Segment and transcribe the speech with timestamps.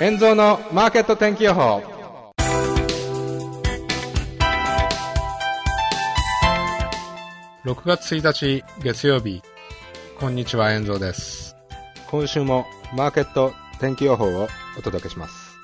[0.00, 1.82] 円蔵のマーケット天気予報。
[7.64, 9.42] 6月1日月曜日。
[10.20, 11.56] こんにちは円蔵です。
[12.08, 12.64] 今週も
[12.94, 14.46] マーケット天気予報を
[14.78, 15.58] お届けします。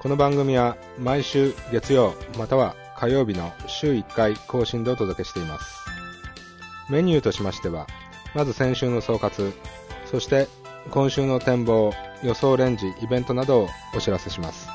[0.00, 5.76] この番組は毎週月曜または火曜日の週1回更新でお届けしています。
[6.90, 7.86] メニューとしましては
[8.34, 9.52] まず先週の総括
[10.10, 10.48] そして
[10.90, 11.92] 今週の展望
[12.22, 14.68] 予想レンジイベントなどをお知らせします。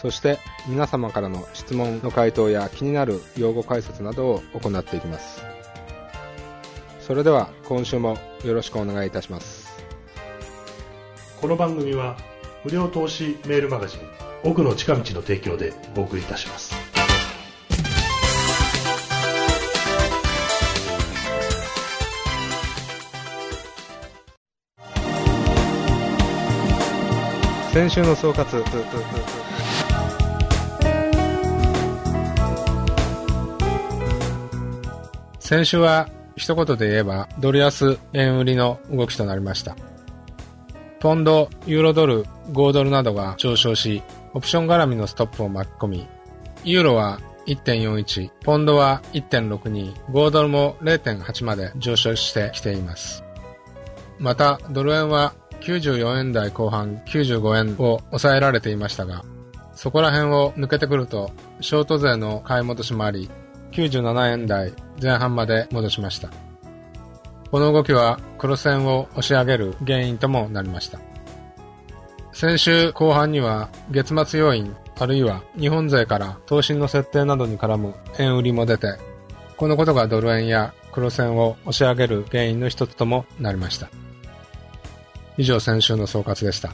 [0.00, 5.42] そして皆様からの質問の回答や気になる用語解説などを行っていきます。
[7.00, 9.64] それでは今週もよろしくお願いいたします。
[11.44, 12.16] この番組は
[12.64, 14.00] 無料投資メールマガジン
[14.44, 16.63] 奥の近道の提供でお送りいたします
[27.74, 28.64] 先週の総括
[35.40, 39.74] 先週は一言で言えばドル安円売りの動きとなりました
[41.00, 46.08] ポンド、ユーロドル、5ドルなどが上昇しオプション絡みのストップを巻き込み
[46.62, 53.24] ユーロは1.41、ポンドは1.62、5ドルも0.8まで上昇してきています。
[54.18, 55.34] また、ドル円は
[55.64, 59.24] 94円台後半95円を抑えられていましたが、
[59.74, 63.30] そこら辺を抜けてくると、ショート税の買い戻しもあり、
[63.72, 64.72] 97円台
[65.02, 66.30] 前半まで戻しました。
[67.50, 71.00] この動きは黒線を押し上げる原因ともなりました。
[72.32, 78.98] 先週後半には月末要因あるいは日本勢から投資の設定などに絡む円売りも出て、
[79.56, 83.88] このことがドル円や黒線を押し上げる原因の一つともなりました。
[85.36, 86.72] 以上先週の総括でした。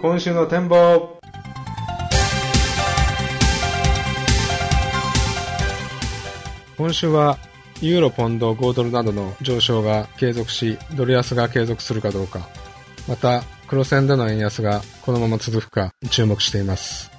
[0.00, 1.18] 今週の展望
[6.76, 7.36] 今週は
[7.80, 12.48] ユーロ、ポンド、5ドルなどの上昇が継続し、ドル安が継続するかどうか、
[13.08, 17.10] また黒線での円安がこのまま続くか注目しています。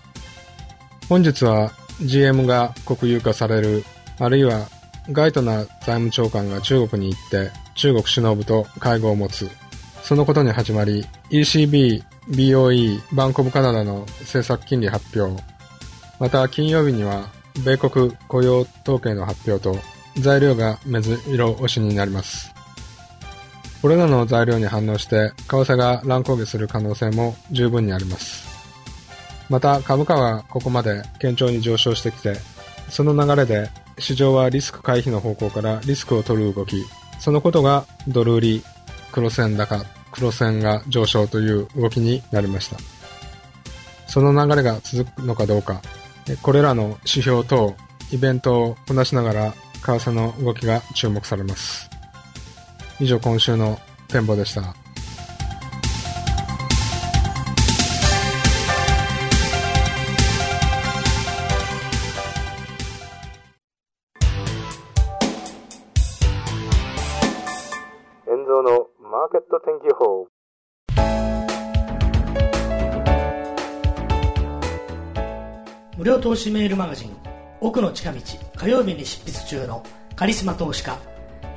[1.07, 1.71] 本日は
[2.01, 3.83] GM が国有化される、
[4.19, 4.67] あるいは
[5.11, 5.67] ガイトナ財
[6.01, 9.49] 務長官が中国に行って中国首脳部と会合を持つ。
[10.03, 15.41] そのことに始まり ECB、BOE、バンコブカナダの政策金利発表。
[16.19, 17.29] また金曜日には
[17.63, 19.77] 米国雇用統計の発表と
[20.19, 22.58] 材料が目白押しになります。
[23.81, 28.47] これらの材料に反応して、為替が乱高下する可能性も十分にあります。
[29.49, 32.35] また、株価はここまで堅調に上昇してきて、
[32.89, 36.85] その流れで市場はリスク回避の方向からリスクを取る動き、
[37.19, 38.63] そのことがドル売り、
[39.11, 42.77] 黒線高、黒線が上昇という動きになりました。
[44.07, 45.81] その流れが続くのかどうか、
[46.41, 47.75] これらの指標等、
[48.11, 51.88] イベントをこなしながら、為替の動きが注目されます。
[53.01, 53.79] 以上今週の
[54.09, 54.61] 展望でした。
[68.27, 70.27] 遠蔵のマーケット天気予報
[75.97, 77.17] 無料投資メールマガジン
[77.61, 78.19] 奥の近道
[78.55, 79.83] 火曜日に執筆中の
[80.15, 80.97] カリスマ投資家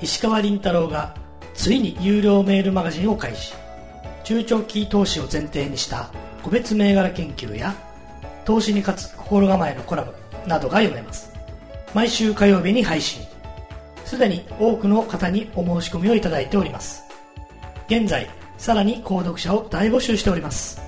[0.01, 1.15] 石川倫太郎が
[1.55, 3.55] ついに有料メールマガジンを開始。
[4.25, 6.11] 中長期投資を前提にした
[6.43, 7.75] 個別銘柄研究や
[8.45, 10.13] 投資に勝つ心構えのコラム
[10.47, 11.33] などが読めます。
[11.95, 13.23] 毎週火曜日に配信。
[14.05, 17.03] すでに多くの方にお申し込みをいただいております。
[17.87, 20.81] 現在さらに購読者を大募集しております。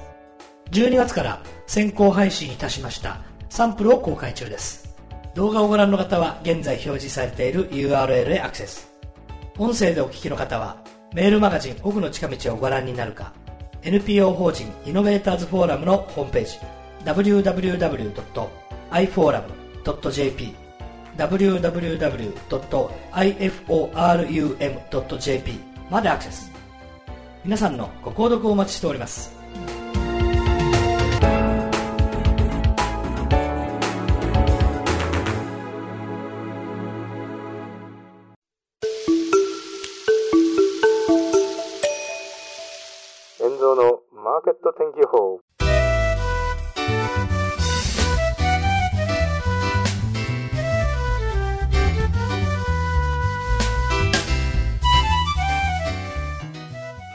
[0.70, 4.94] 12月から先行配信いたしましたサンプルを公開中です。
[5.34, 8.93] 動画をご覧の方は現在表示されている URL へアクセス。
[9.58, 10.76] 音声でお聞きの方は
[11.14, 13.32] メールマガジン奥の近道をご覧になるか
[13.82, 16.58] NPO 法人イノベーターズフォーラムのホームページ
[17.04, 18.24] www.iforum.jp
[21.16, 22.14] www.iforum.jp
[25.90, 26.50] までアクセス。
[27.44, 29.43] 皆さんのご購読をお待ちしております。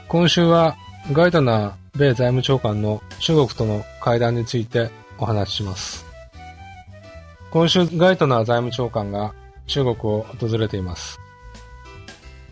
[0.10, 0.76] 今週は
[1.12, 4.90] ガイドナー米財務長官の中国との会談について
[5.20, 6.04] お話しします。
[7.52, 9.36] 今週ガイトナー財務長官が
[9.68, 11.20] 中国を訪れています。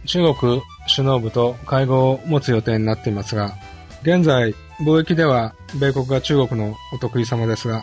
[0.06, 0.62] 中国
[0.96, 3.56] 首脳部と会合を持つ予定になっていますが、
[4.04, 4.54] 現在
[4.86, 7.82] 貿易では米国が中国のお得意様ですが、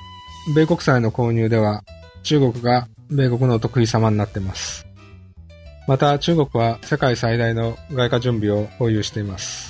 [0.55, 1.83] 米国債の購入では
[2.23, 4.87] 中国が米国のお得意様になっています。
[5.87, 9.64] また中国は世界最大の外貨準備を保有しています。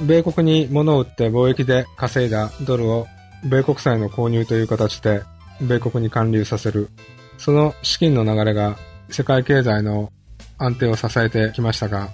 [0.00, 3.06] 米国に物を売って貿易で稼いだドルを
[3.44, 5.22] 米国債の購入という形で
[5.60, 6.90] 米国に還流させる。
[7.38, 8.76] その資金の流れが
[9.10, 10.12] 世界経済の
[10.58, 12.10] 安定を支えてきましたが、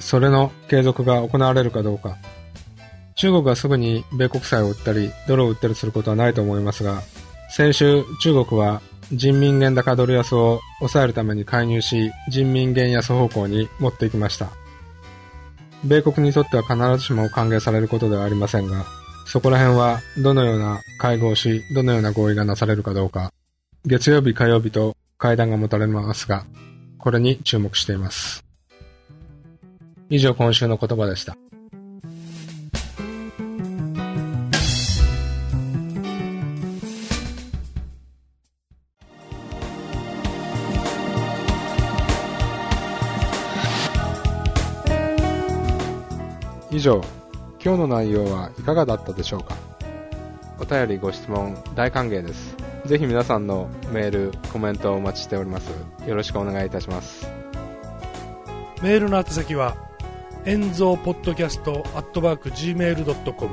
[0.00, 2.16] それの継続が行われるかどうか。
[3.16, 7.02] 中国がすぐに米国債を売ったり、ドルを売ったりすることはないと思いますが、
[7.50, 8.82] 先週中国は
[9.12, 14.50] 人民元高ドル安を抑えるために介入し、人民元安方向に持っていきました。
[15.84, 18.84] 米国にとっては必ずしも歓迎されることではありませんが、
[19.26, 23.32] そこら辺はどのような会合し、どのような合意がなされるかどうか、
[23.84, 26.46] 月曜日火曜日と会談が持たれますが、
[26.98, 28.44] これに注目しています。
[30.08, 31.36] 以上今週の言葉でした。
[46.74, 47.00] 以上、
[47.64, 49.54] 今日の内容はいかがだったでしょうか？
[50.58, 52.56] お便りご質問大歓迎です。
[52.84, 55.68] ぜひ皆さんのメール、コメントをお待ちしております。
[56.04, 57.30] よろしくお願いいたします。
[58.82, 59.76] メールの宛先は、
[60.44, 63.52] エンゾーポッドキャストアットマーク Gmail.com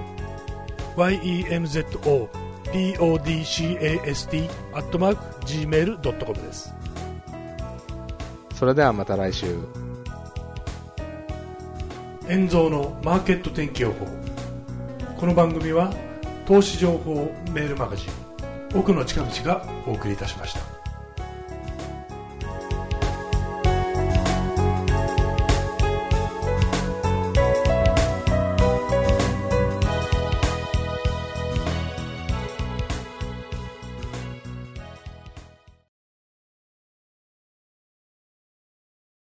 [0.97, 2.27] yenzo
[2.73, 6.73] podcast アットマーク Gmail.com です。
[8.55, 9.59] それではまた来週。
[12.27, 14.05] 円蔵のマーケット天気予報。
[15.19, 15.93] この番組は
[16.45, 18.11] 投資情報メールマガジン
[18.77, 20.70] 奥の近道がお送りいたしました。